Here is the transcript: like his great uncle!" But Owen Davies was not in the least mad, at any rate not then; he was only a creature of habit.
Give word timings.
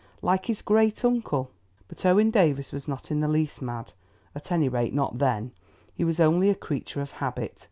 like 0.23 0.47
his 0.47 0.63
great 0.63 1.05
uncle!" 1.05 1.51
But 1.87 2.03
Owen 2.07 2.31
Davies 2.31 2.71
was 2.71 2.87
not 2.87 3.11
in 3.11 3.19
the 3.19 3.27
least 3.27 3.61
mad, 3.61 3.93
at 4.33 4.51
any 4.51 4.67
rate 4.67 4.95
not 4.95 5.19
then; 5.19 5.51
he 5.93 6.03
was 6.03 6.19
only 6.19 6.49
a 6.49 6.55
creature 6.55 7.01
of 7.01 7.11
habit. 7.11 7.59